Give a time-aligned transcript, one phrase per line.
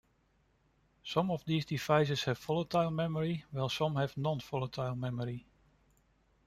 [1.03, 5.45] Some of these devices have volatile memory while some have non-volatile memory.